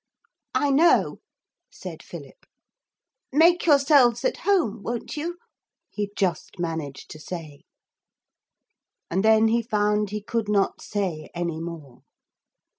[0.55, 1.19] 'I know,'
[1.71, 2.47] said Philip;
[3.31, 5.37] 'make yourselves at home, won't you?'
[5.91, 7.61] he just managed to say.
[9.11, 11.99] And then he found he could not say any more.